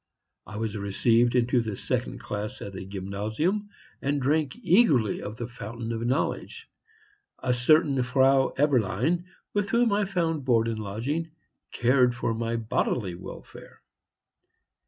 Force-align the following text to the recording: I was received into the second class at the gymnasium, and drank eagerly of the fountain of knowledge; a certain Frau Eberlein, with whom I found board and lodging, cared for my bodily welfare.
I 0.47 0.57
was 0.57 0.75
received 0.75 1.35
into 1.35 1.61
the 1.61 1.75
second 1.75 2.17
class 2.17 2.59
at 2.63 2.73
the 2.73 2.87
gymnasium, 2.87 3.69
and 4.01 4.19
drank 4.19 4.55
eagerly 4.63 5.21
of 5.21 5.37
the 5.37 5.47
fountain 5.47 5.91
of 5.93 6.01
knowledge; 6.03 6.67
a 7.37 7.53
certain 7.53 8.01
Frau 8.01 8.51
Eberlein, 8.57 9.25
with 9.53 9.69
whom 9.69 9.93
I 9.93 10.05
found 10.05 10.43
board 10.43 10.67
and 10.67 10.79
lodging, 10.79 11.29
cared 11.71 12.15
for 12.15 12.33
my 12.33 12.55
bodily 12.55 13.13
welfare. 13.13 13.83